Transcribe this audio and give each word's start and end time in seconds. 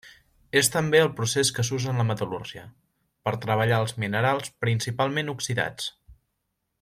És 0.61 0.69
també 0.75 1.01
el 1.03 1.09
procés 1.19 1.51
que 1.57 1.65
s'usa 1.67 1.91
en 1.91 2.01
la 2.03 2.07
metal·lúrgia, 2.11 2.63
per 3.29 3.35
treballar 3.45 3.83
els 3.85 3.95
minerals 4.05 4.53
principalment 4.65 5.33
oxidats. 5.37 5.93